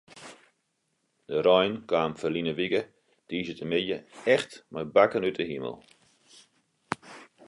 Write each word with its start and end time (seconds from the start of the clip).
De 1.29 1.37
rein 1.47 1.73
kaam 1.91 2.13
ferline 2.21 2.53
wike 2.59 2.81
tiisdeitemiddei 3.27 3.99
echt 4.35 4.51
mei 4.73 4.85
bakken 4.95 5.27
út 5.29 5.37
de 5.39 5.45
himel. 5.51 5.75